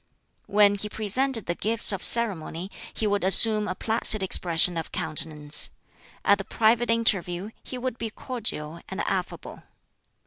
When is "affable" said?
9.01-9.61